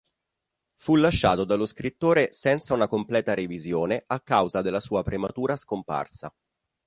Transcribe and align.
Fu 0.77 0.95
lasciato 0.95 1.43
dallo 1.45 1.67
scrittore 1.67 2.31
senza 2.33 2.73
una 2.73 2.87
completa 2.87 3.35
revisione 3.35 4.03
a 4.07 4.19
causa 4.21 4.63
della 4.63 4.79
sua 4.79 5.03
prematura 5.03 5.55
scomparsa. 5.55 6.33